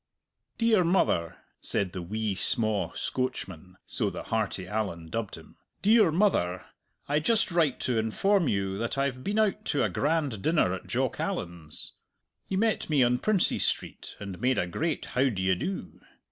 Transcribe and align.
"Dear 0.57 0.83
mother," 0.83 1.37
said 1.61 1.91
the 1.91 2.01
wee 2.01 2.33
sma' 2.33 2.89
Scoatchman 2.95 3.75
so 3.85 4.09
the 4.09 4.23
hearty 4.23 4.67
Allan 4.67 5.11
dubbed 5.11 5.35
him 5.35 5.57
"dear 5.83 6.11
mother, 6.11 6.65
I 7.07 7.19
just 7.19 7.51
write 7.51 7.79
to 7.81 7.99
inform 7.99 8.47
you 8.47 8.79
that 8.79 8.97
I've 8.97 9.23
been 9.23 9.37
out 9.37 9.63
to 9.65 9.83
a 9.83 9.89
grand 9.89 10.41
dinner 10.41 10.73
at 10.73 10.87
Jock 10.87 11.19
Allan's. 11.19 11.93
He 12.47 12.57
met 12.57 12.89
me 12.89 13.03
on 13.03 13.19
Princes 13.19 13.63
Street, 13.65 14.15
and 14.19 14.41
made 14.41 14.57
a 14.57 14.65
great 14.65 15.05
how 15.13 15.29
d'ye 15.29 15.53
do. 15.53 16.01